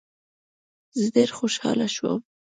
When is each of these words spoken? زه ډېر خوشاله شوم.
زه 0.99 1.05
ډېر 1.15 1.29
خوشاله 1.37 1.87
شوم. 1.95 2.19